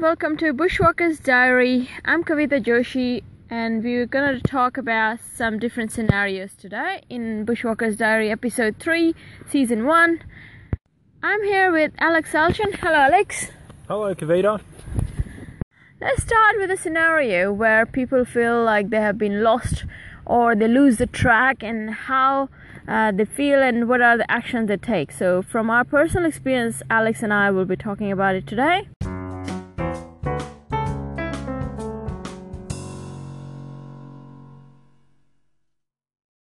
[0.00, 1.90] welcome to Bushwalker's Diary.
[2.04, 7.96] I'm Kavita Joshi, and we're going to talk about some different scenarios today in Bushwalker's
[7.96, 9.12] Diary, episode 3,
[9.50, 10.22] season 1.
[11.24, 12.76] I'm here with Alex Alchin.
[12.76, 13.50] Hello, Alex.
[13.88, 14.60] Hello, Kavita.
[16.00, 19.84] Let's start with a scenario where people feel like they have been lost
[20.24, 22.50] or they lose the track and how
[22.86, 25.10] uh, they feel and what are the actions they take.
[25.10, 28.88] So, from our personal experience, Alex and I will be talking about it today.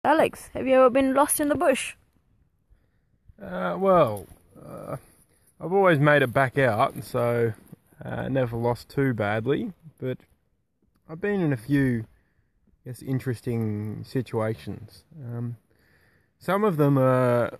[0.05, 1.95] Alex, have you ever been lost in the bush?
[3.43, 4.27] Uh, well,
[4.63, 4.97] uh,
[5.59, 7.55] I've always made it back out, so
[8.05, 9.73] uh, never lost too badly.
[9.99, 10.19] But
[11.09, 12.05] I've been in a few,
[12.85, 15.05] I guess, interesting situations.
[15.25, 15.57] Um,
[16.39, 17.59] some of them are,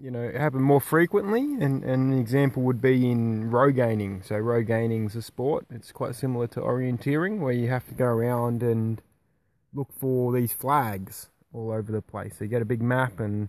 [0.00, 4.22] you know, happen more frequently, and, and an example would be in rogaining.
[4.24, 5.66] So rogaining is a sport.
[5.70, 9.00] It's quite similar to orienteering, where you have to go around and
[9.72, 12.34] look for these flags all over the place.
[12.38, 13.48] So you get a big map and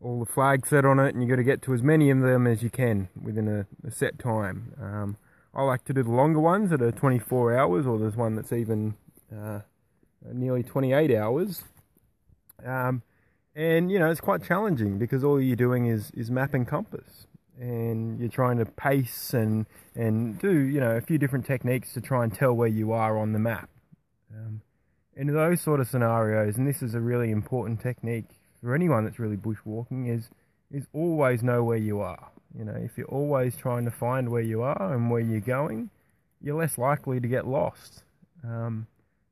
[0.00, 2.20] all the flags set on it, and you got to get to as many of
[2.20, 4.74] them as you can within a, a set time.
[4.80, 5.16] Um,
[5.54, 8.52] I like to do the longer ones that are 24 hours, or there's one that's
[8.52, 8.94] even
[9.34, 9.60] uh,
[10.32, 11.64] nearly 28 hours.
[12.64, 13.02] Um,
[13.54, 17.26] and you know it's quite challenging because all you're doing is is map and compass,
[17.58, 22.00] and you're trying to pace and and do you know a few different techniques to
[22.00, 23.68] try and tell where you are on the map.
[24.34, 24.62] Um,
[25.16, 28.26] in those sort of scenarios, and this is a really important technique
[28.62, 30.28] for anyone that's really bushwalking, is
[30.72, 32.30] is always know where you are.
[32.58, 35.90] You know, if you're always trying to find where you are and where you're going,
[36.40, 38.02] you're less likely to get lost
[38.44, 38.86] um,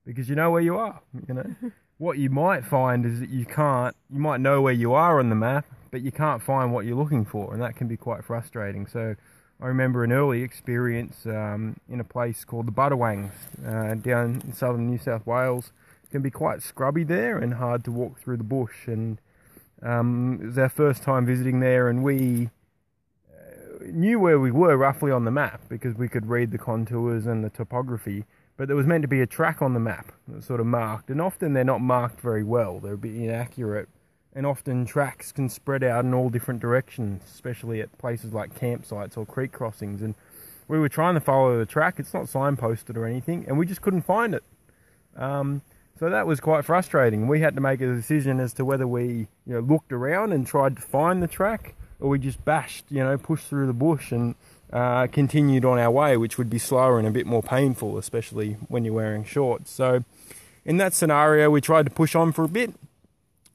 [0.05, 1.01] because you know where you are.
[1.29, 1.55] You know,
[1.99, 3.97] what you might find is that you can't.
[4.11, 6.97] You might know where you are on the map, but you can't find what you're
[6.97, 8.87] looking for, and that can be quite frustrating.
[8.87, 9.17] So.
[9.63, 13.31] I remember an early experience um, in a place called the Budawangs
[13.65, 15.73] uh, down in southern New South Wales.
[16.03, 18.89] It can be quite scrubby there and hard to walk through the bush.
[18.89, 19.21] And
[19.81, 22.51] um, it was our first time visiting there, and we
[23.33, 27.25] uh, knew where we were roughly on the map because we could read the contours
[27.27, 28.25] and the topography.
[28.57, 31.09] But there was meant to be a track on the map that sort of marked,
[31.09, 32.81] and often they're not marked very well.
[32.81, 33.89] They're a bit inaccurate
[34.35, 39.17] and often tracks can spread out in all different directions, especially at places like campsites
[39.17, 40.03] or creek crossings.
[40.03, 40.15] And
[40.69, 43.83] we were trying to follow the track; it's not signposted or anything, and we just
[43.83, 44.45] couldn't find it.
[45.17, 45.63] Um,
[45.99, 47.29] so that was quite frustrating.
[47.29, 50.47] We had to make a decision as to whether we, you know, looked around and
[50.47, 54.11] tried to find the track, or we just bashed, you know, pushed through the bush
[54.11, 54.35] and
[54.73, 58.55] uh, continued on our way, which would be slower and a bit more painful, especially
[58.69, 59.71] when you're wearing shorts.
[59.71, 60.03] So,
[60.65, 62.73] in that scenario, we tried to push on for a bit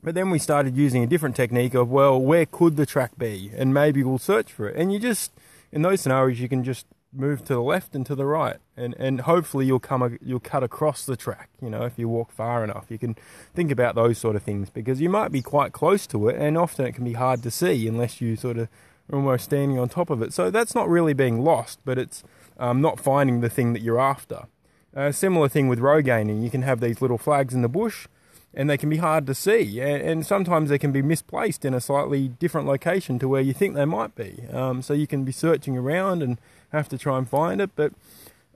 [0.04, 3.52] but then we started using a different technique of, well, where could the track be?
[3.56, 4.76] And maybe we'll search for it.
[4.76, 5.32] And you just,
[5.72, 8.58] in those scenarios, you can just move to the left and to the right.
[8.76, 11.50] And, and hopefully you'll come, you'll cut across the track.
[11.62, 13.16] You know, if you walk far enough, you can
[13.56, 16.36] think about those sort of things because you might be quite close to it.
[16.40, 18.70] And often it can be hard to see unless you sort of
[19.12, 20.34] are almost standing on top of it.
[20.34, 22.24] So that's not really being lost, but it's
[22.60, 24.48] um, not finding the thing that you're after.
[24.94, 26.44] A similar thing with rogaining.
[26.44, 28.08] You can have these little flags in the bush
[28.58, 31.80] and they can be hard to see, and sometimes they can be misplaced in a
[31.80, 34.46] slightly different location to where you think they might be.
[34.52, 36.40] Um, so you can be searching around and
[36.72, 37.70] have to try and find it.
[37.76, 37.94] But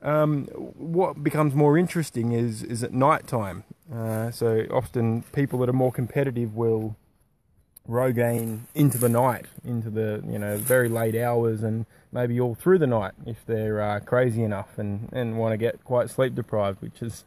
[0.01, 3.63] um, what becomes more interesting is is at night time.
[3.93, 6.95] Uh, so often people that are more competitive will
[7.87, 12.79] rogaine into the night, into the you know very late hours, and maybe all through
[12.79, 16.81] the night if they're uh, crazy enough and and want to get quite sleep deprived,
[16.81, 17.23] which is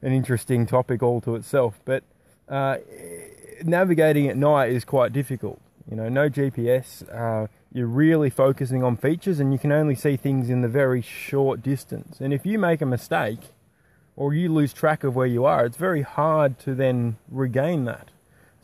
[0.00, 1.78] an interesting topic all to itself.
[1.84, 2.02] But
[2.48, 2.76] uh,
[3.62, 5.60] navigating at night is quite difficult.
[5.90, 7.02] You know, no GPS.
[7.12, 11.02] Uh, you're really focusing on features, and you can only see things in the very
[11.02, 12.20] short distance.
[12.20, 13.40] And if you make a mistake,
[14.16, 18.08] or you lose track of where you are, it's very hard to then regain that.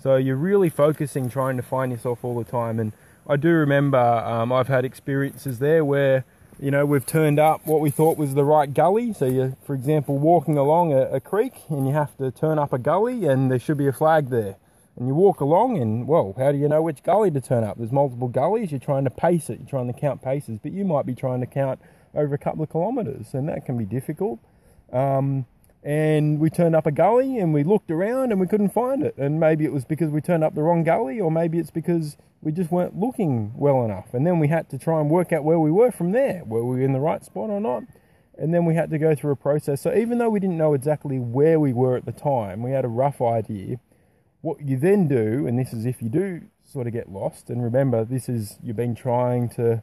[0.00, 2.78] So you're really focusing, trying to find yourself all the time.
[2.78, 2.92] And
[3.26, 6.24] I do remember um, I've had experiences there where
[6.60, 9.12] you know, we've turned up what we thought was the right gully.
[9.14, 12.72] So you're, for example, walking along a, a, creek and you have to turn up
[12.72, 14.56] a gully and there should be a flag there.
[14.96, 17.78] And you walk along and, well, how do you know which gully to turn up?
[17.78, 18.70] There's multiple gullies.
[18.72, 19.58] You're trying to pace it.
[19.60, 21.80] You're trying to count paces, but you might be trying to count
[22.14, 24.40] over a couple of kilometres and that can be difficult.
[24.92, 25.46] Um,
[25.82, 29.16] and we turned up a gully and we looked around and we couldn't find it.
[29.16, 32.16] And maybe it was because we turned up the wrong gully, or maybe it's because
[32.42, 34.12] we just weren't looking well enough.
[34.12, 36.42] And then we had to try and work out where we were from there.
[36.44, 37.84] Were we in the right spot or not?
[38.36, 39.82] And then we had to go through a process.
[39.82, 42.84] So even though we didn't know exactly where we were at the time, we had
[42.84, 43.76] a rough idea.
[44.42, 47.62] What you then do, and this is if you do sort of get lost, and
[47.62, 49.82] remember, this is you've been trying to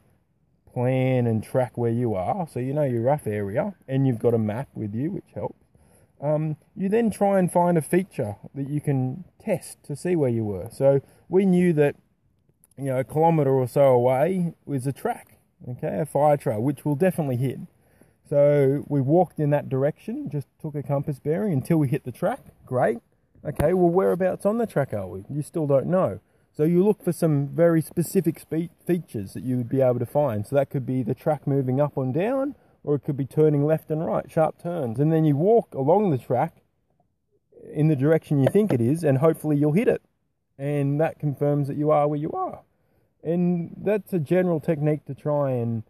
[0.74, 4.34] plan and track where you are, so you know your rough area, and you've got
[4.34, 5.67] a map with you, which helps.
[6.22, 10.30] Um, you then try and find a feature that you can test to see where
[10.30, 10.70] you were.
[10.72, 11.96] So we knew that
[12.78, 16.86] you know a kilometre or so away was a track, okay, a fire trail, which
[16.86, 17.60] we'll definitely hit.
[18.30, 22.12] So we walked in that direction, just took a compass bearing until we hit the
[22.12, 22.42] track.
[22.66, 22.98] Great.
[23.46, 25.24] Okay, well, whereabouts on the track are we?
[25.30, 26.20] You still don't know.
[26.52, 30.06] So you look for some very specific spe- features that you would be able to
[30.06, 30.46] find.
[30.46, 33.66] So that could be the track moving up and down, or it could be turning
[33.66, 35.00] left and right, sharp turns.
[35.00, 36.62] And then you walk along the track
[37.72, 40.02] in the direction you think it is, and hopefully you'll hit it.
[40.58, 42.62] And that confirms that you are where you are.
[43.24, 45.84] And that's a general technique to try and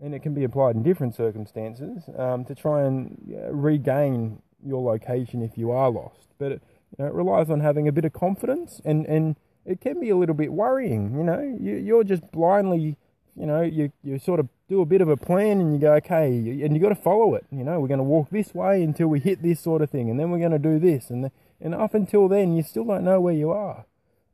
[0.00, 4.82] and it can be applied in different circumstances um, to try and uh, regain your
[4.82, 6.28] location if you are lost.
[6.38, 6.62] But it,
[6.96, 10.10] you know, it relies on having a bit of confidence, and, and it can be
[10.10, 11.16] a little bit worrying.
[11.16, 12.96] You know, you, you're just blindly,
[13.34, 15.94] you know, you, you sort of do a bit of a plan and you go,
[15.94, 17.46] okay, and you got to follow it.
[17.50, 20.10] You know, we're going to walk this way until we hit this sort of thing,
[20.10, 22.84] and then we're going to do this, and the, and up until then, you still
[22.84, 23.86] don't know where you are.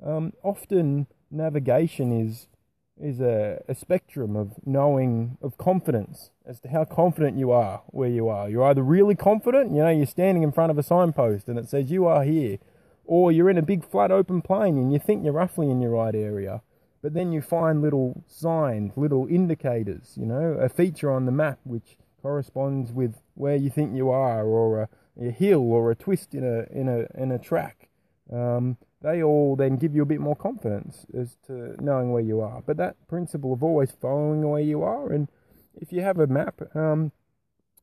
[0.04, 2.48] Um, often navigation is
[3.00, 8.08] is a, a spectrum of knowing of confidence as to how confident you are where
[8.08, 8.48] you are.
[8.48, 11.69] You're either really confident, you know, you're standing in front of a signpost and it
[11.69, 12.58] says you are here,
[13.04, 15.90] or you're in a big flat open plain and you think you're roughly in your
[15.90, 16.62] right area.
[17.04, 21.58] But then you find little signs, little indicators, you know, a feature on the map
[21.64, 24.88] which corresponds with where you think you are, or a,
[25.20, 27.90] a hill, or a twist in a in a in a track.
[28.32, 32.40] Um, they all then give you a bit more confidence as to knowing where you
[32.40, 32.62] are.
[32.64, 35.28] But that principle of always following where you are, and
[35.78, 37.12] if you have a map, um,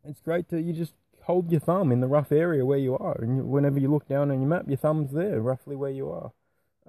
[0.03, 0.95] it's great to you just
[1.25, 4.31] hold your thumb in the rough area where you are, and whenever you look down
[4.31, 6.31] on your map, your thumb's there, roughly where you are.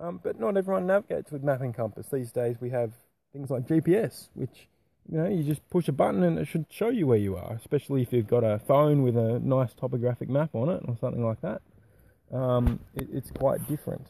[0.00, 2.56] Um, but not everyone navigates with map and compass these days.
[2.61, 2.93] We have
[3.33, 4.69] things like GPS, which
[5.11, 7.55] you know you just push a button and it should show you where you are.
[7.55, 11.25] Especially if you've got a phone with a nice topographic map on it or something
[11.25, 11.62] like that.
[12.33, 14.09] Um, it, it's quite different.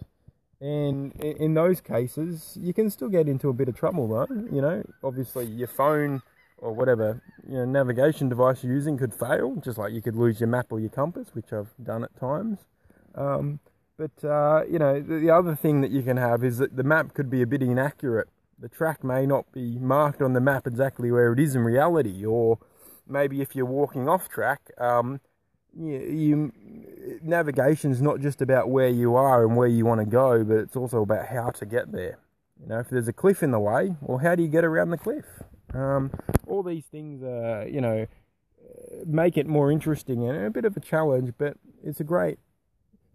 [0.60, 4.28] And in those cases, you can still get into a bit of trouble, right?
[4.30, 6.22] You know, obviously your phone
[6.58, 10.38] or whatever you know, navigation device you're using could fail, just like you could lose
[10.38, 12.60] your map or your compass, which I've done at times.
[13.16, 13.58] Um,
[14.02, 16.82] but uh, you know, the, the other thing that you can have is that the
[16.82, 18.28] map could be a bit inaccurate.
[18.58, 22.24] The track may not be marked on the map exactly where it is in reality,
[22.24, 22.58] or
[23.06, 25.20] maybe if you're walking off track, um,
[25.72, 26.52] you, you
[27.22, 30.76] navigation's not just about where you are and where you want to go, but it's
[30.76, 32.18] also about how to get there.
[32.60, 34.90] You know, if there's a cliff in the way, well, how do you get around
[34.90, 35.26] the cliff?
[35.74, 36.10] Um,
[36.46, 37.22] all these things,
[37.72, 38.06] you know,
[39.06, 42.38] make it more interesting and a bit of a challenge, but it's a great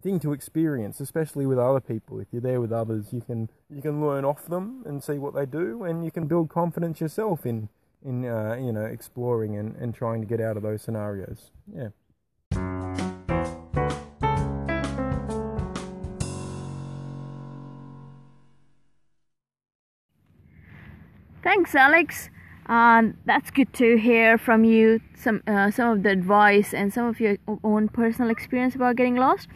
[0.02, 2.20] thing to experience, especially with other people.
[2.20, 5.34] If you're there with others, you can you can learn off them and see what
[5.34, 7.68] they do, and you can build confidence yourself in
[8.04, 11.50] in uh, you know exploring and, and trying to get out of those scenarios.
[11.72, 11.88] Yeah.
[21.42, 22.30] Thanks, Alex.
[22.68, 27.06] Uh, that's good to hear from you some uh, some of the advice and some
[27.06, 29.48] of your own personal experience about getting lost.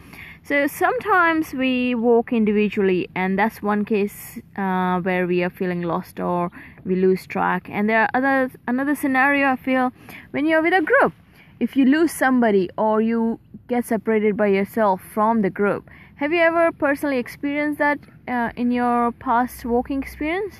[0.45, 6.19] So sometimes we walk individually, and that's one case uh, where we are feeling lost
[6.19, 6.51] or
[6.83, 7.69] we lose track.
[7.71, 9.93] And there are other another scenario I feel
[10.31, 11.13] when you're with a group.
[11.61, 16.41] If you lose somebody or you get separated by yourself from the group, have you
[16.41, 20.55] ever personally experienced that uh, in your past walking experience?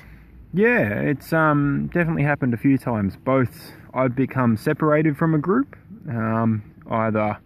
[0.54, 3.16] Yeah, it's um, definitely happened a few times.
[3.16, 5.76] Both I've become separated from a group,
[6.08, 7.36] um, either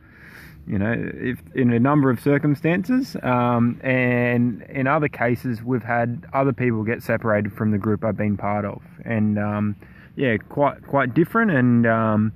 [0.69, 6.27] you know, if in a number of circumstances, um, and in other cases, we've had
[6.35, 9.77] other people get separated from the group I've been part of, and um,
[10.15, 12.33] yeah, quite quite different, and um,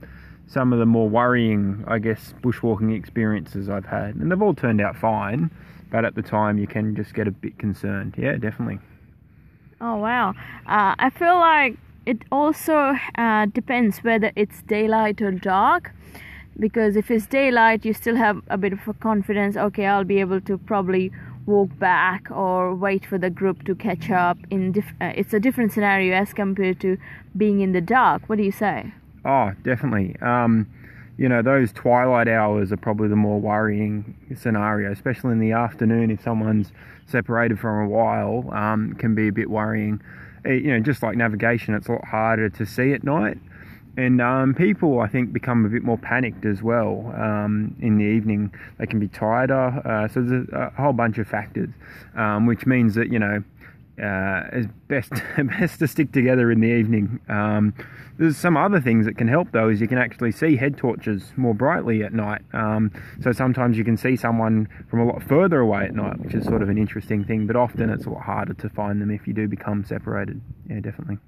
[0.47, 4.81] some of the more worrying, I guess, bushwalking experiences I've had, and they've all turned
[4.81, 5.51] out fine,
[5.91, 8.15] but at the time you can just get a bit concerned.
[8.17, 8.79] Yeah, definitely.
[9.83, 10.31] Oh wow!
[10.67, 15.93] Uh, I feel like it also uh, depends whether it's daylight or dark.
[16.59, 19.57] Because if it's daylight, you still have a bit of a confidence.
[19.57, 21.11] Okay, I'll be able to probably
[21.47, 24.39] walk back or wait for the group to catch up.
[24.51, 26.97] In uh, it's a different scenario as compared to
[27.37, 28.29] being in the dark.
[28.29, 28.93] What do you say?
[29.25, 30.17] Oh, definitely.
[30.21, 30.67] Um,
[31.19, 36.11] you know, those twilight hours are probably the more worrying scenario, especially in the afternoon
[36.11, 36.73] if someone's
[37.07, 40.01] separated from a while um, can be a bit worrying.
[40.45, 43.39] It, eh, you know, just like navigation, it's a lot harder to see at night.
[43.97, 48.05] And um, people, I think, become a bit more panicked as well um, in the
[48.05, 48.53] evening.
[48.79, 49.83] They can be tireder.
[49.85, 51.69] Uh, so there's a, a, whole bunch of factors,
[52.17, 53.43] um, which means that, you know,
[54.03, 55.11] uh, it's best
[55.61, 57.21] best to stick together in the evening.
[57.29, 57.75] Um,
[58.19, 61.33] there's some other things that can help though, is you can actually see head torches
[61.37, 62.43] more brightly at night.
[62.55, 66.35] Um, so sometimes you can see someone from a lot further away at night, which
[66.35, 67.47] is sort of an interesting thing.
[67.47, 70.41] But often it's a lot harder to find them if you do become separated.
[70.69, 71.19] Yeah, definitely.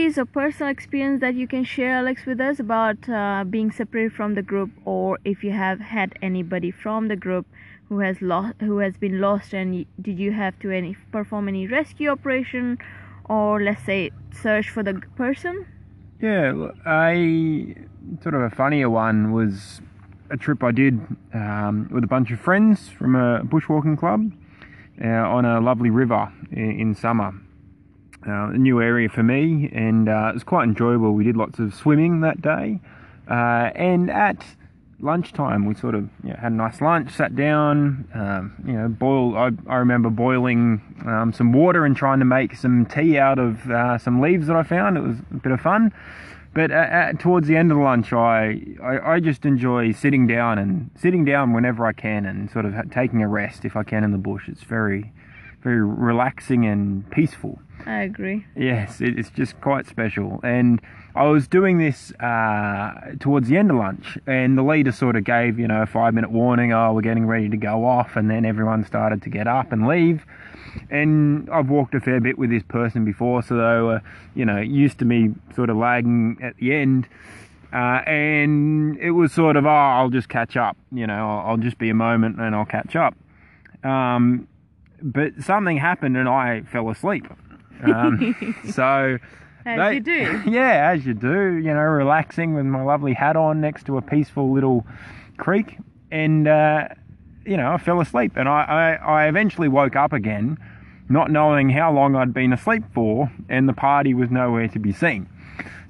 [0.00, 4.12] Stories or personal experience that you can share, Alex, with us about uh, being separated
[4.14, 7.46] from the group, or if you have had anybody from the group
[7.88, 11.66] who has lost, who has been lost, and did you have to any perform any
[11.66, 12.78] rescue operation,
[13.26, 15.66] or let's say search for the person?
[16.22, 17.74] Yeah, a
[18.22, 19.82] sort of a funnier one was
[20.30, 20.94] a trip I did
[21.34, 24.32] um, with a bunch of friends from a bushwalking club
[25.04, 27.34] uh, on a lovely river in, in summer.
[28.26, 31.14] Uh, a new area for me, and uh, it was quite enjoyable.
[31.14, 32.78] We did lots of swimming that day,
[33.30, 34.44] uh, and at
[35.02, 38.88] lunchtime we sort of you know, had a nice lunch, sat down, um, you know,
[38.88, 39.36] boil.
[39.36, 43.70] I, I remember boiling um, some water and trying to make some tea out of
[43.70, 44.98] uh, some leaves that I found.
[44.98, 45.92] It was a bit of fun.
[46.52, 50.58] But uh, towards the end of the lunch, I, I, I just enjoy sitting down
[50.58, 54.02] and sitting down whenever I can and sort of taking a rest if I can
[54.02, 54.48] in the bush.
[54.48, 55.12] It's very,
[55.62, 57.58] very relaxing and peaceful.
[57.86, 58.44] I agree.
[58.56, 60.40] Yes, it- it's just quite special.
[60.42, 60.80] And
[61.14, 65.24] I was doing this uh, towards the end of lunch, and the leader sort of
[65.24, 68.16] gave, you know, a five minute warning, oh, we're getting ready to go off.
[68.16, 70.24] And then everyone started to get up and leave.
[70.90, 74.02] And I've walked a fair bit with this person before, so they were,
[74.34, 77.08] you know, used to me sort of lagging at the end.
[77.72, 81.56] Uh, and it was sort of, oh, I'll just catch up, you know, I'll, I'll
[81.56, 83.14] just be a moment and I'll catch up.
[83.84, 84.46] Um,
[85.02, 87.26] but something happened and I fell asleep.
[87.82, 89.18] Um, so
[89.66, 90.42] As they- you do.
[90.50, 94.02] yeah, as you do, you know, relaxing with my lovely hat on next to a
[94.02, 94.86] peaceful little
[95.38, 95.78] creek,
[96.10, 96.88] and uh,
[97.46, 100.58] you know, I fell asleep, and I, I, I eventually woke up again,
[101.08, 104.92] not knowing how long I'd been asleep for, and the party was nowhere to be
[104.92, 105.28] seen.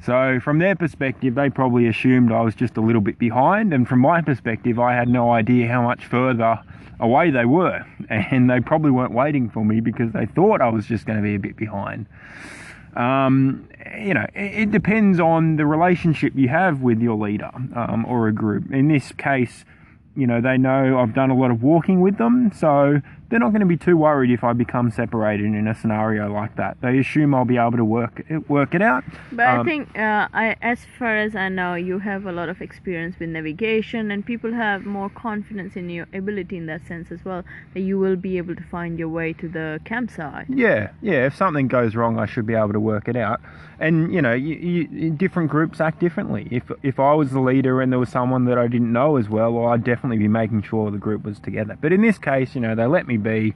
[0.02, 3.87] So from their perspective, they probably assumed I was just a little bit behind, and
[3.88, 6.61] from my perspective, I had no idea how much further
[7.00, 10.87] away they were, and they probably weren't waiting for me because they thought I was
[10.87, 12.07] just going to be a bit behind
[12.97, 18.04] um, you know, it, it depends on the relationship you have with your leader um,
[18.07, 18.73] or a group.
[18.73, 19.64] In this case,
[20.16, 23.50] you know, they know I've done a lot of walking with them, so they're not
[23.52, 26.76] going to be too worried if I become separated in a scenario like that.
[26.82, 29.04] They assume I'll be able to work it, work it out.
[29.32, 32.49] But I Um, think, uh, I, as far as I know, you have a lot
[32.49, 37.10] of experience with navigation, and people have more confidence in your ability in that sense
[37.10, 37.44] as well.
[37.75, 40.46] That you will be able to find your way to the campsite.
[40.49, 41.26] Yeah, yeah.
[41.26, 43.40] If something goes wrong, I should be able to work it out.
[43.78, 46.49] And you know, you, you, different groups act differently.
[46.50, 49.28] If if I was the leader and there was someone that I didn't know as
[49.30, 51.78] well, well, I'd definitely be making sure the group was together.
[51.80, 53.55] But in this case, you know, they let me be.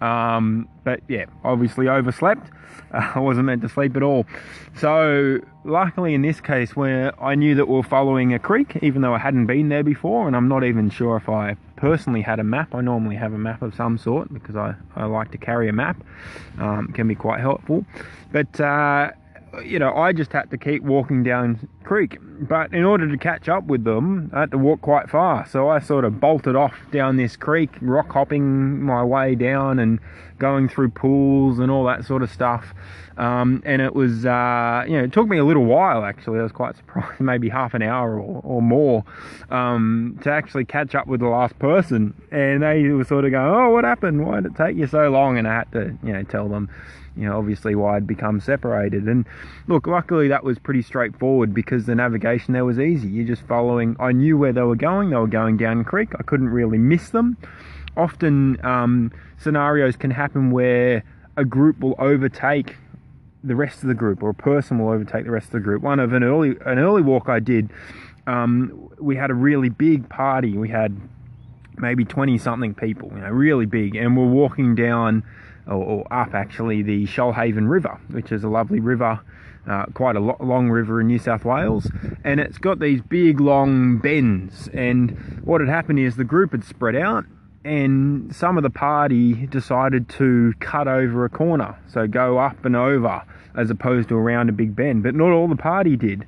[0.00, 2.50] Um, but yeah, obviously overslept.
[2.92, 4.26] Uh, I wasn't meant to sleep at all.
[4.76, 9.02] So luckily, in this case, where I knew that we were following a creek, even
[9.02, 12.38] though I hadn't been there before, and I'm not even sure if I personally had
[12.38, 12.74] a map.
[12.74, 15.72] I normally have a map of some sort because I, I like to carry a
[15.72, 16.02] map.
[16.58, 17.84] Um, can be quite helpful.
[18.30, 19.10] But uh,
[19.64, 22.18] you know, I just had to keep walking down creek.
[22.22, 25.46] But in order to catch up with them, I had to walk quite far.
[25.46, 30.00] So I sort of bolted off down this creek, rock hopping my way down and
[30.42, 32.74] going through pools and all that sort of stuff.
[33.16, 36.40] Um, and it was, uh, you know, it took me a little while actually.
[36.40, 39.04] I was quite surprised, maybe half an hour or, or more,
[39.50, 42.12] um, to actually catch up with the last person.
[42.32, 44.26] And they were sort of going, "Oh, what happened?
[44.26, 46.68] Why did it take you so long?" And I had to, you know, tell them,
[47.16, 49.04] you know, obviously why I'd become separated.
[49.04, 49.24] And
[49.68, 53.08] look, luckily that was pretty straightforward because the navigation there was easy.
[53.08, 53.94] You're just following.
[54.00, 55.10] I knew where they were going.
[55.10, 56.08] They were going down creek.
[56.18, 57.36] I couldn't really miss them.
[57.96, 61.04] Often um, scenarios can happen where
[61.36, 62.76] a group will overtake
[63.44, 65.82] the rest of the group, or a person will overtake the rest of the group.
[65.82, 67.70] One of an early an early walk I did,
[68.26, 70.56] um, we had a really big party.
[70.56, 70.96] We had
[71.76, 75.24] maybe twenty something people, you know, really big, and we're walking down
[75.66, 79.20] or, or up actually the Shoalhaven River, which is a lovely river.
[79.64, 81.88] Uh, quite a lo- long river in New South Wales,
[82.24, 84.66] and it's got these big long bends.
[84.74, 87.24] And what had happened is the group had spread out,
[87.64, 92.76] and some of the party decided to cut over a corner, so go up and
[92.76, 93.22] over
[93.56, 95.02] as opposed to around a big bend.
[95.02, 96.26] But not all the party did,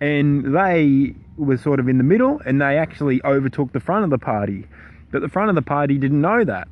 [0.00, 4.10] and they were sort of in the middle, and they actually overtook the front of
[4.10, 4.66] the party.
[5.10, 6.68] But the front of the party didn't know that.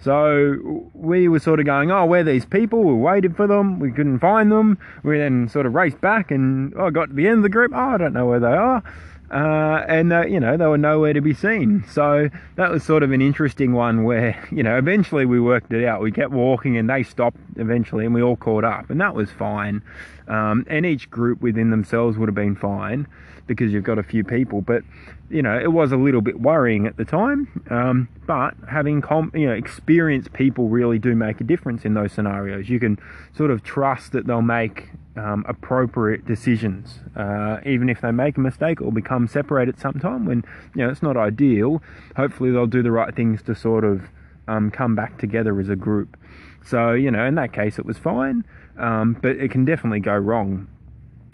[0.00, 2.84] So we were sort of going, oh, where these people?
[2.84, 3.80] We waited for them.
[3.80, 4.78] We couldn't find them.
[5.02, 7.72] We then sort of raced back and oh, got to the end of the group.
[7.74, 8.82] Oh, I don't know where they are.
[9.30, 11.84] Uh, and uh, you know they were nowhere to be seen.
[11.90, 15.84] So that was sort of an interesting one where you know eventually we worked it
[15.84, 16.00] out.
[16.00, 19.30] We kept walking and they stopped eventually, and we all caught up, and that was
[19.30, 19.82] fine.
[20.28, 23.06] Um, and each group within themselves would have been fine
[23.46, 24.82] because you've got a few people, but
[25.30, 27.48] you know it was a little bit worrying at the time.
[27.70, 32.12] Um, but having com- you know experienced people really do make a difference in those
[32.12, 32.68] scenarios.
[32.68, 32.98] You can
[33.36, 37.00] sort of trust that they'll make um, appropriate decisions.
[37.16, 40.44] Uh, even if they make a mistake or become separated sometime when
[40.74, 41.82] you know it's not ideal,
[42.16, 44.02] hopefully they'll do the right things to sort of
[44.46, 46.16] um, come back together as a group.
[46.64, 48.44] So you know, in that case, it was fine,
[48.78, 50.68] um, but it can definitely go wrong.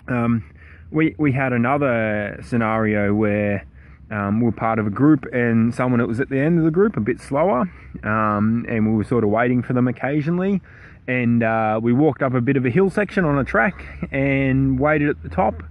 [0.08, 0.44] Um,
[0.90, 3.66] we we had another scenario where.
[4.10, 6.64] Um, we were part of a group and someone that was at the end of
[6.66, 7.62] the group a bit slower
[8.02, 10.60] um, and we were sort of waiting for them occasionally
[11.06, 14.78] and uh, we walked up a bit of a hill section on a track and
[14.78, 15.62] waited at the top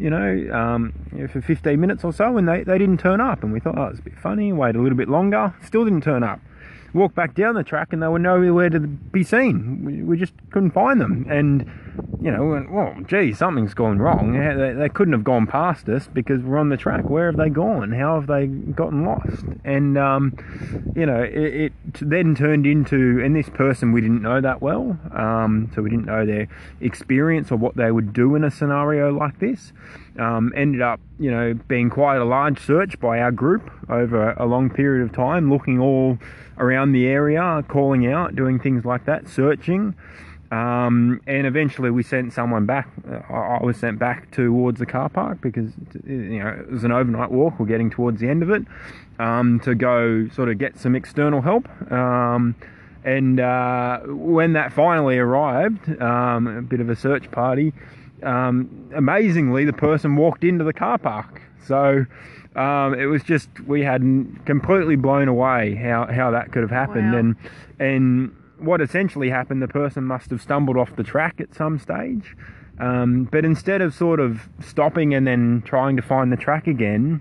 [0.00, 0.94] you know, um,
[1.30, 3.44] for 15 minutes or so, and they, they didn't turn up.
[3.44, 4.50] And we thought, oh, it's a bit funny.
[4.50, 6.40] Wait a little bit longer, still didn't turn up.
[6.92, 9.84] Walked back down the track, and they were nowhere to be seen.
[9.84, 11.26] We, we just couldn't find them.
[11.28, 11.70] And
[12.20, 14.32] you know, went, well, gee, something's gone wrong.
[14.32, 17.08] They, they couldn't have gone past us because we're on the track.
[17.08, 17.92] Where have they gone?
[17.92, 19.44] How have they gotten lost?
[19.64, 20.36] And, um,
[20.94, 24.98] you know, it, it, then turned into, and this person we didn't know that well,
[25.14, 26.48] um, so we didn't know their
[26.80, 29.72] experience or what they would do in a scenario like this.
[30.20, 34.44] Um, ended up, you know, being quite a large search by our group over a
[34.44, 36.18] long period of time, looking all
[36.58, 39.94] around the area, calling out, doing things like that, searching.
[40.50, 42.88] Um, and eventually we sent someone back.
[43.08, 45.72] Uh, I was sent back towards the car park because
[46.04, 47.58] you know it was an overnight walk.
[47.60, 48.64] We're getting towards the end of it
[49.20, 51.68] um, to go sort of get some external help.
[51.92, 52.56] Um,
[53.04, 57.72] and uh, when that finally arrived, um, a bit of a search party.
[58.22, 61.42] Um, amazingly, the person walked into the car park.
[61.66, 62.04] So
[62.56, 64.02] um, it was just we had
[64.44, 67.12] completely blown away how, how that could have happened.
[67.12, 67.18] Wow.
[67.18, 67.36] And
[67.78, 72.36] and what essentially happened, the person must have stumbled off the track at some stage.
[72.78, 77.20] Um, but instead of sort of stopping and then trying to find the track again,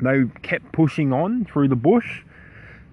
[0.00, 2.22] they kept pushing on through the bush.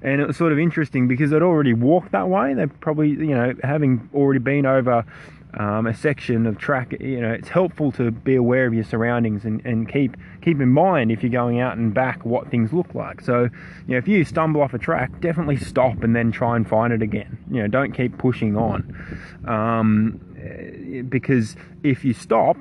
[0.02, 2.54] And it was sort of interesting because they'd already walked that way.
[2.56, 5.06] They probably, you know, having already been over
[5.56, 9.44] um, a section of track, you know, it's helpful to be aware of your surroundings
[9.44, 12.96] and, and keep keep in mind if you're going out and back what things look
[12.96, 13.22] like.
[13.22, 13.50] So, you
[13.88, 17.02] know, if you stumble off a track, definitely stop and then try and find it
[17.02, 17.38] again.
[17.52, 18.96] You know, don't keep pushing on,
[19.48, 22.58] um, because if you stop,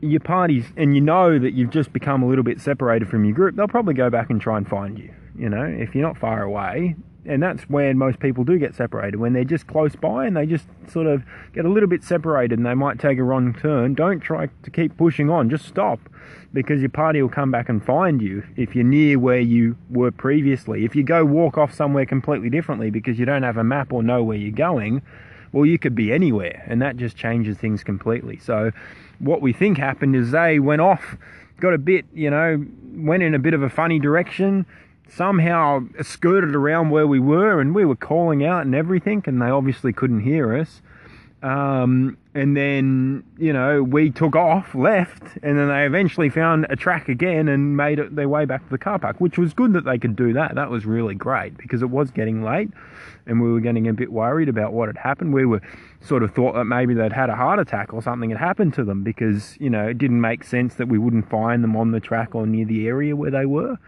[0.00, 3.34] your parties and you know that you've just become a little bit separated from your
[3.34, 5.12] group, they'll probably go back and try and find you.
[5.38, 6.96] You know, if you're not far away,
[7.26, 10.46] and that's when most people do get separated when they're just close by and they
[10.46, 13.94] just sort of get a little bit separated and they might take a wrong turn.
[13.94, 15.50] Don't try to keep pushing on.
[15.50, 15.98] Just stop
[16.52, 20.10] because your party will come back and find you if you're near where you were
[20.10, 20.84] previously.
[20.84, 24.02] If you go walk off somewhere completely differently because you don't have a map or
[24.02, 25.02] know where you're going
[25.52, 28.38] well you could be anywhere and that just changes things completely.
[28.38, 28.70] So
[29.18, 31.16] what we think happened is they went off
[31.60, 34.66] got a bit you know went in a bit of a funny direction
[35.08, 39.46] somehow skirted around where we were and we were calling out and everything and they
[39.46, 40.82] obviously couldn't hear us.
[41.42, 46.76] Um, and then you know we took off left and then they eventually found a
[46.76, 49.74] track again and made it their way back to the car park which was good
[49.74, 50.54] that they could do that.
[50.54, 52.70] That was really great because it was getting late
[53.26, 55.34] and we were getting a bit worried about what had happened.
[55.34, 55.60] We were
[56.00, 58.84] sort of thought that maybe they'd had a heart attack or something had happened to
[58.84, 62.00] them because you know it didn't make sense that we wouldn't find them on the
[62.00, 63.78] track or near the area where they were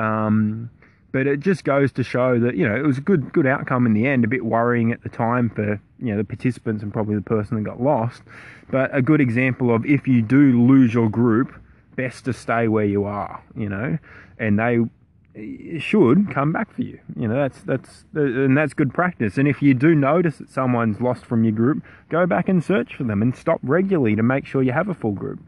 [0.00, 0.70] um,
[1.12, 3.86] but it just goes to show that you know it was a good good outcome
[3.86, 4.24] in the end.
[4.24, 7.56] A bit worrying at the time for you know the participants and probably the person
[7.56, 8.22] that got lost,
[8.70, 11.52] but a good example of if you do lose your group,
[11.96, 13.42] best to stay where you are.
[13.54, 13.98] You know,
[14.38, 16.98] and they should come back for you.
[17.16, 19.36] You know that's that's and that's good practice.
[19.36, 22.94] And if you do notice that someone's lost from your group, go back and search
[22.94, 25.40] for them and stop regularly to make sure you have a full group.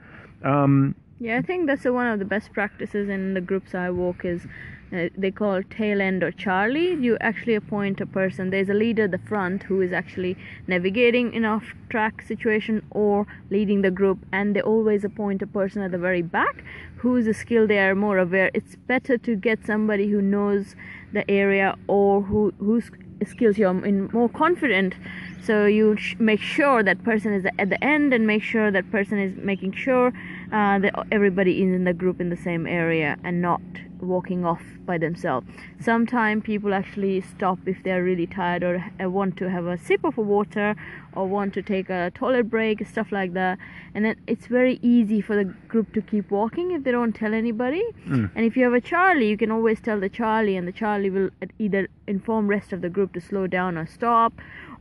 [0.45, 4.25] Um, Yeah, I think that's one of the best practices in the groups I walk
[4.25, 4.45] is
[4.93, 6.95] uh, they call tail end or Charlie.
[6.95, 8.51] You actually appoint a person.
[8.51, 13.29] There's a leader at the front who is actually navigating in off track situation or
[13.51, 16.65] leading the group, and they always appoint a person at the very back
[16.97, 18.51] who is a skill they are more aware.
[18.53, 20.75] It's better to get somebody who knows
[21.13, 22.91] the area or who whose
[23.25, 24.95] skills you're in more confident
[25.43, 28.91] so you sh- make sure that person is at the end and make sure that
[28.91, 30.13] person is making sure
[30.53, 33.63] uh, that everybody is in the group in the same area and not
[34.01, 35.47] walking off by themselves.
[35.81, 40.17] Sometimes people actually stop if they're really tired or want to have a sip of
[40.17, 40.75] water
[41.15, 43.59] or want to take a toilet break, stuff like that.
[43.95, 47.33] And then it's very easy for the group to keep walking if they don't tell
[47.33, 47.83] anybody.
[48.09, 48.31] Mm.
[48.35, 51.11] And if you have a Charlie, you can always tell the Charlie, and the Charlie
[51.11, 54.33] will either inform rest of the group to slow down or stop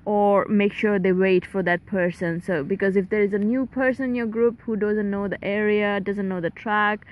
[0.05, 2.41] or make sure they wait for that person.
[2.41, 5.43] So because if there is a new person in your group who doesn't know the
[5.43, 7.05] area doesn't know the track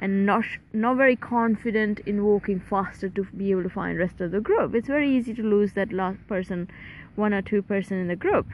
[0.00, 4.30] and not not very confident in walking faster to be able to find rest of
[4.30, 6.68] the group it's very easy to lose that last person
[7.16, 8.46] one or two person in the group.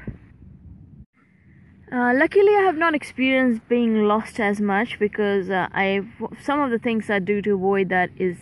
[1.93, 6.01] Uh, luckily, I have not experienced being lost as much because uh, I
[6.41, 8.39] some of the things I do to avoid that is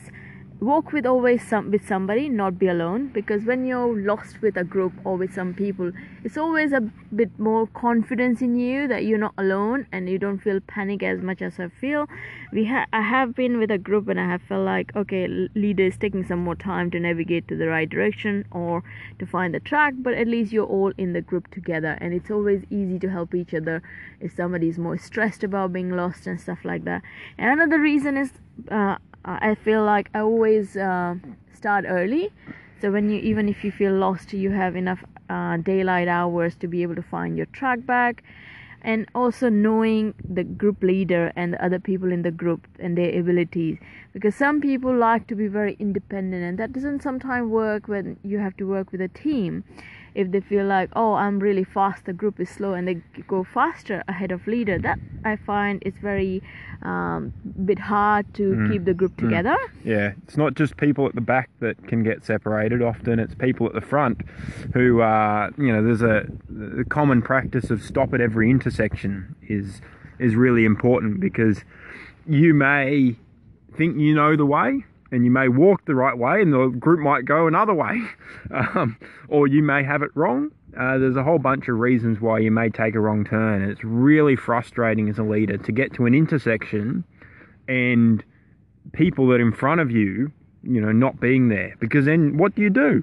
[0.60, 4.64] walk with always some with somebody not be alone because when you're lost with a
[4.64, 5.90] group or with some people
[6.22, 6.80] it's always a
[7.14, 11.22] bit more confidence in you that you're not alone and you don't feel panic as
[11.22, 12.06] much as i feel.
[12.52, 15.84] We ha- i have been with a group and i have felt like okay leader
[15.84, 18.82] is taking some more time to navigate to the right direction or
[19.18, 22.30] to find the track but at least you're all in the group together and it's
[22.30, 23.82] always easy to help each other
[24.20, 27.02] if somebody is more stressed about being lost and stuff like that.
[27.38, 28.32] And another reason is
[28.70, 31.16] uh, I feel like I always uh,
[31.52, 32.32] start early.
[32.80, 36.66] So when you even if you feel lost, you have enough uh, daylight hours to
[36.66, 38.24] be able to find your track back,
[38.80, 43.18] and also knowing the group leader and the other people in the group and their
[43.18, 43.78] abilities.
[44.14, 48.38] Because some people like to be very independent, and that doesn't sometimes work when you
[48.38, 49.64] have to work with a team
[50.14, 52.94] if they feel like oh i'm really fast the group is slow and they
[53.26, 56.42] go faster ahead of leader that i find is very
[56.82, 57.32] um,
[57.64, 58.72] bit hard to mm.
[58.72, 59.28] keep the group mm.
[59.28, 59.84] together mm.
[59.84, 63.66] yeah it's not just people at the back that can get separated often it's people
[63.66, 64.22] at the front
[64.72, 69.80] who uh, you know there's a the common practice of stop at every intersection is
[70.18, 71.64] is really important because
[72.26, 73.16] you may
[73.76, 77.00] think you know the way and you may walk the right way and the group
[77.00, 78.00] might go another way.
[78.52, 78.96] Um,
[79.28, 80.50] or you may have it wrong.
[80.76, 83.62] Uh, there's a whole bunch of reasons why you may take a wrong turn.
[83.62, 87.04] And it's really frustrating as a leader to get to an intersection
[87.68, 88.24] and
[88.92, 91.74] people that are in front of you you know not being there.
[91.80, 93.02] Because then what do you do?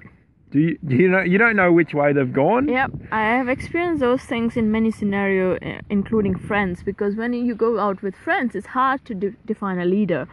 [0.50, 2.68] Do you, do you know you don't know which way they've gone?
[2.68, 5.58] Yep i have experienced those things in many scenarios
[5.90, 9.84] including friends because when you go out with friends it's hard to de- define a
[9.84, 10.26] leader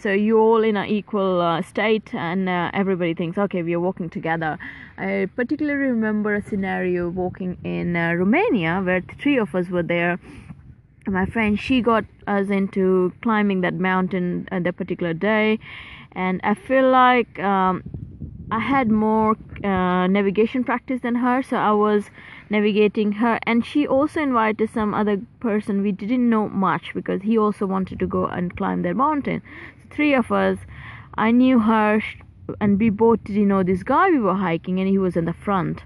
[0.00, 3.80] so you're all in an equal uh, state and uh, everybody thinks okay we are
[3.80, 4.58] walking together.
[4.96, 10.20] I particularly remember a scenario walking in uh, romania where three of us were there.
[11.06, 15.58] My friend she got us into climbing that mountain at that particular day.
[16.12, 17.82] And i feel like um,
[18.52, 22.10] i had more uh, navigation practice than her so i was
[22.50, 23.38] navigating her.
[23.42, 27.98] And she also invited some other person we didn't know much because he also wanted
[27.98, 29.42] to go and climb that mountain
[29.90, 30.58] three of us.
[31.14, 32.00] I knew her,
[32.60, 35.32] and we both didn't know this guy we were hiking, and he was in the
[35.32, 35.82] front.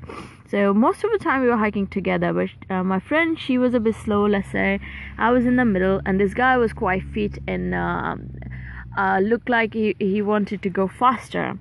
[0.52, 2.32] So most of the time we were hiking together.
[2.34, 4.26] But uh, my friend, she was a bit slow.
[4.26, 4.80] Let's say
[5.16, 8.16] I was in the middle, and this guy was quite fit and uh,
[8.98, 11.58] uh, looked like he he wanted to go faster.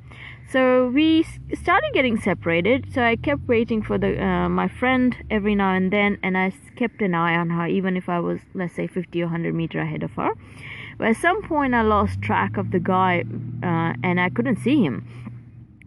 [0.51, 1.23] So we
[1.53, 2.91] started getting separated.
[2.93, 6.51] So I kept waiting for the uh, my friend every now and then, and I
[6.75, 9.79] kept an eye on her, even if I was let's say 50 or 100 meter
[9.79, 10.31] ahead of her.
[11.01, 13.23] But at some point, I lost track of the guy
[13.63, 15.03] uh, and I couldn't see him.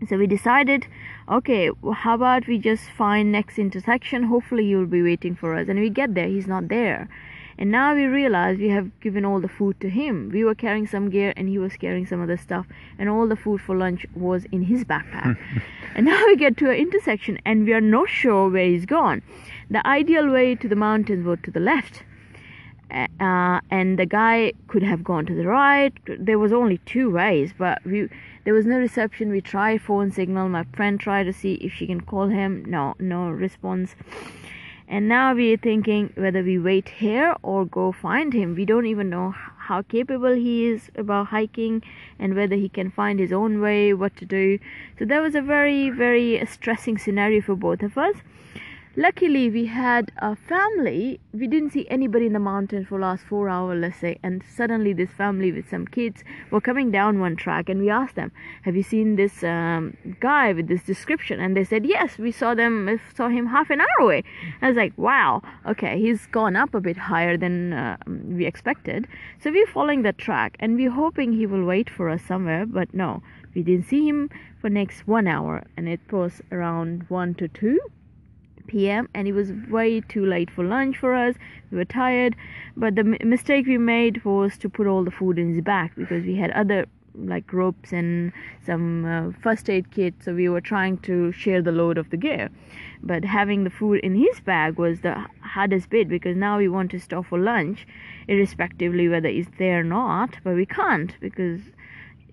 [0.08, 0.88] So we decided,
[1.30, 4.24] okay, how about we just find next intersection?
[4.24, 5.68] Hopefully, he will be waiting for us.
[5.68, 7.08] And we get there, he's not there.
[7.56, 10.30] And now we realize we have given all the food to him.
[10.32, 12.66] We were carrying some gear and he was carrying some other stuff,
[12.98, 15.38] and all the food for lunch was in his backpack.
[15.94, 19.22] and now we get to an intersection and we are not sure where he's gone.
[19.70, 22.02] The ideal way to the mountains was to the left
[22.90, 25.92] uh, and the guy could have gone to the right.
[26.06, 28.08] There was only two ways but we
[28.44, 29.30] there was no reception.
[29.30, 30.50] We tried phone signal.
[30.50, 32.64] My friend tried to see if she can call him.
[32.66, 33.94] No no response.
[34.86, 38.54] And now we're thinking whether we wait here or go find him.
[38.54, 41.82] We don't even know how capable he is about hiking
[42.18, 44.58] and whether he can find his own way what to do.
[44.98, 48.16] So that was a very very stressing scenario for both of us
[48.96, 51.20] luckily we had a family.
[51.32, 54.18] We didn't see anybody in the mountain for last four hours let's say.
[54.22, 58.14] And suddenly this family with some kids were coming down one track and we asked
[58.14, 58.30] them
[58.62, 61.40] have you seen this um, guy with this description?
[61.40, 64.22] And they said yes we saw them saw him half an hour away.
[64.62, 69.08] I was like wow okay he's gone up a bit higher than uh, we expected.
[69.42, 72.94] So we're following that track and we're hoping he will wait for us somewhere but
[72.94, 73.22] no.
[73.54, 74.30] We didn't see him
[74.60, 77.78] for next one hour and it was around one to two
[78.66, 79.08] p.m.
[79.14, 81.34] and it was way too late for lunch for us.
[81.70, 82.36] We were tired,
[82.76, 86.24] but the mistake we made was to put all the food in his bag because
[86.24, 88.32] we had other like ropes and
[88.66, 92.16] some uh, first aid kit so we were trying to share the load of the
[92.16, 92.50] gear
[93.02, 96.90] but having the food in his bag was the hardest bit because now we want
[96.90, 97.86] to stop for lunch
[98.26, 101.60] irrespectively whether he's there or not but we can't because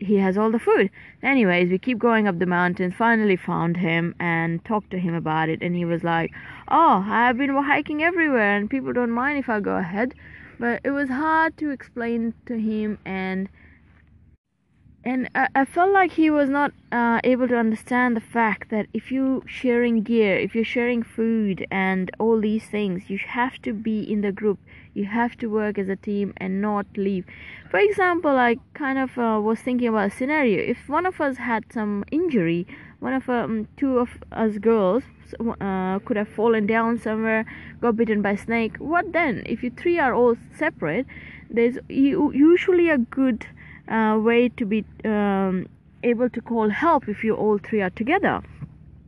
[0.02, 0.90] he has all the food.
[1.22, 5.50] Anyways, we keep going up the mountain, finally found him and talked to him about
[5.50, 5.62] it.
[5.62, 6.32] And he was like,
[6.68, 10.14] Oh, I've been hiking everywhere and people don't mind if I go ahead.
[10.60, 13.50] But it was hard to explain to him and
[15.04, 18.86] and I, I felt like he was not uh, able to understand the fact that
[18.94, 23.74] if you're sharing gear if you're sharing food and all these things you have to
[23.74, 24.60] be in the group
[24.94, 27.26] you have to work as a team and not leave
[27.72, 31.38] for example i kind of uh, was thinking about a scenario if one of us
[31.38, 32.68] had some injury
[33.00, 35.04] one of um, two of us girls
[35.62, 37.46] uh, could have fallen down somewhere
[37.80, 41.08] got bitten by a snake what then if you three are all separate
[41.50, 43.48] there's usually a good
[43.88, 45.68] uh, way to be um,
[46.04, 48.42] able to call help if you all three are together.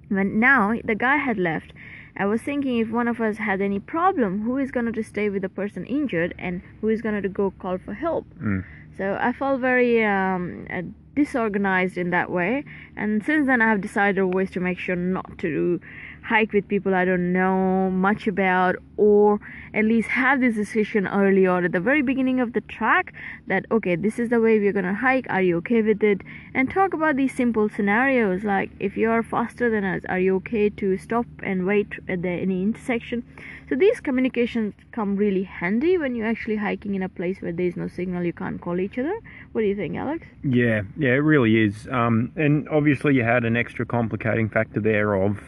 [0.10, 1.74] When now the guy had left,
[2.16, 5.30] I was thinking if one of us had any problem, who is going to stay
[5.30, 8.26] with the person injured and who is going to go call for help?
[8.42, 8.64] Mm.
[8.98, 10.84] So I felt very um, uh,
[11.16, 12.64] disorganized in that way,
[12.96, 15.82] and since then I have decided always to make sure not to
[16.24, 19.40] hike with people I don't know much about, or
[19.74, 23.14] at least have this decision early on at the very beginning of the track
[23.48, 25.28] that okay, this is the way we're gonna hike.
[25.30, 26.22] Are you okay with it?
[26.54, 30.36] And talk about these simple scenarios like if you are faster than us, are you
[30.38, 33.24] okay to stop and wait at the, any intersection?
[33.70, 37.76] So these communications come really handy when you're actually hiking in a place where there's
[37.76, 39.18] no signal, you can't call each other.
[39.52, 40.28] What do you think, Alex?
[40.44, 41.88] Yeah, yeah, it really is.
[41.92, 45.40] Um, and obviously you had an extra complicating factor there of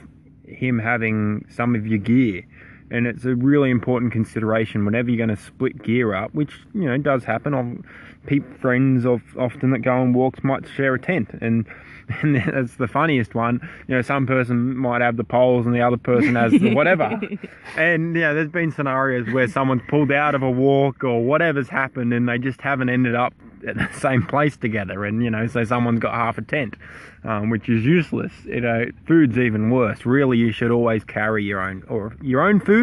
[0.47, 2.43] him having some of your gear.
[2.91, 6.85] And it's a really important consideration whenever you're going to split gear up, which you
[6.85, 7.53] know does happen.
[7.53, 7.83] I've
[8.25, 11.65] peep friends of often that go on walks might share a tent, and
[12.21, 13.59] and that's the funniest one.
[13.87, 17.19] You know, some person might have the poles and the other person has the whatever.
[17.77, 22.13] and yeah, there's been scenarios where someone's pulled out of a walk or whatever's happened,
[22.13, 23.33] and they just haven't ended up
[23.67, 26.75] at the same place together, and you know, so someone's got half a tent,
[27.23, 28.31] um, which is useless.
[28.45, 30.05] You know, food's even worse.
[30.05, 32.74] Really, you should always carry your own or your own food,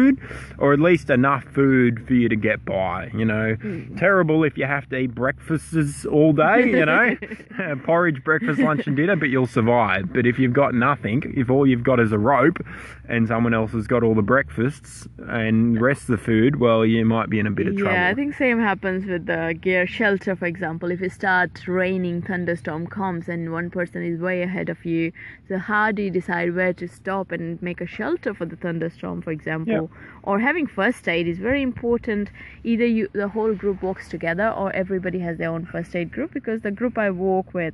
[0.57, 3.09] or at least enough food for you to get by.
[3.13, 3.97] You know, mm.
[3.97, 6.69] terrible if you have to eat breakfasts all day.
[6.69, 7.15] You know,
[7.85, 10.11] porridge, breakfast, lunch, and dinner, but you'll survive.
[10.13, 12.57] But if you've got nothing, if all you've got is a rope,
[13.07, 17.05] and someone else has got all the breakfasts and rest of the food, well, you
[17.05, 17.93] might be in a bit of trouble.
[17.93, 21.67] Yeah, I think same happens with the gear shelter, for example example, if it starts
[21.67, 25.11] raining, thunderstorm comes, and one person is way ahead of you,
[25.47, 29.21] so how do you decide where to stop and make a shelter for the thunderstorm,
[29.21, 29.89] for example?
[29.91, 30.19] Yeah.
[30.23, 32.29] Or having first aid is very important.
[32.63, 36.33] Either you, the whole group walks together, or everybody has their own first aid group.
[36.33, 37.73] Because the group I walk with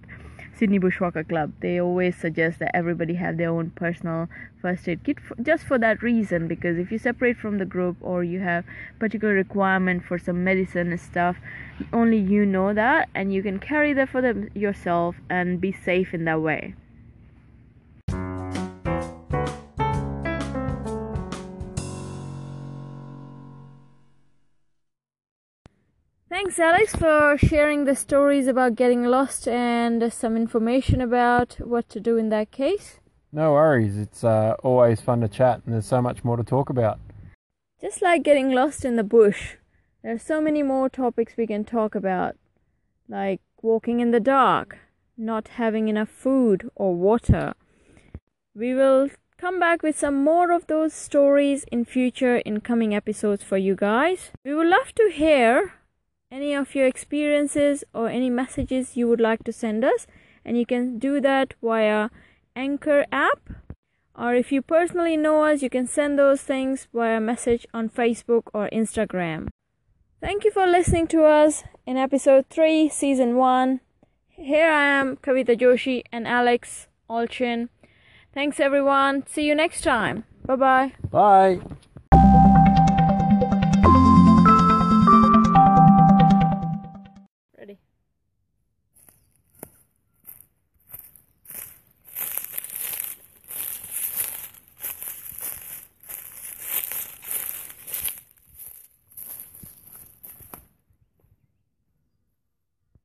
[0.60, 1.54] Sydney Bushwalker Club.
[1.62, 4.28] They always suggest that everybody have their own personal
[4.62, 7.96] first aid kit for, just for that reason because if you separate from the group
[8.02, 8.66] or you have
[9.00, 11.38] particular requirement for some medicine and stuff,
[11.94, 16.14] only you know that and you can carry that for them yourself and be safe
[16.14, 16.76] in that way.
[26.50, 32.00] Thanks, Alex, for sharing the stories about getting lost and some information about what to
[32.00, 33.00] do in that case.
[33.32, 33.96] No worries.
[33.96, 37.00] It's uh, always fun to chat, and there's so much more to talk about.
[37.80, 39.58] Just like getting lost in the bush,
[40.02, 42.36] there are so many more topics we can talk about,
[43.08, 44.80] like walking in the dark,
[45.16, 47.54] not having enough food or water.
[48.56, 53.44] We will come back with some more of those stories in future in coming episodes
[53.44, 54.32] for you guys.
[54.44, 55.74] We would love to hear
[56.32, 60.08] any of your experiences or any messages you would like to send us.
[60.46, 62.10] And you can do that via
[62.56, 63.50] anchor app.
[64.16, 68.44] Or if you personally know us you can send those things via message on facebook
[68.54, 69.48] or instagram.
[70.20, 73.80] Thank you for listening to us in episode 3 season 1
[74.30, 77.70] here i am kavita joshi and alex alchin
[78.34, 79.26] thanks everyone.
[79.28, 80.24] See you next time.
[80.46, 80.94] Bye-bye.
[81.12, 81.60] Bye